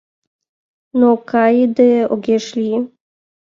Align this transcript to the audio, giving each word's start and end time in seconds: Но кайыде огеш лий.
Но 0.99 1.09
кайыде 1.31 1.91
огеш 2.13 2.45
лий. 2.59 2.81